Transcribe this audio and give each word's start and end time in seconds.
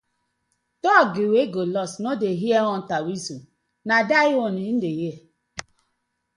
Dog 0.83 1.15
wey 1.31 1.47
go 1.53 1.63
lost 1.75 1.95
no 2.03 2.11
dey 2.21 2.35
hear 2.41 2.61
hunter 2.71 2.99
whistle 3.07 3.41
na 3.87 3.95
die 4.09 4.33
own 4.41 4.55
im 4.69 4.77
dey 4.83 4.95
hear. 4.99 5.17